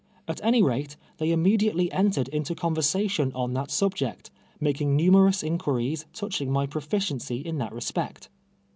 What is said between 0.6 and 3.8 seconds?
rate, they immediately entered into conver sation on that